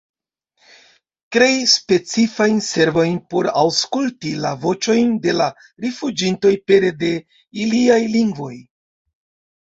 [1.35, 5.49] Krei specifajn servojn por aŭskulti la voĉojn de la
[5.85, 7.11] rifuĝintoj pere de
[7.67, 8.51] iliaj lingvoj.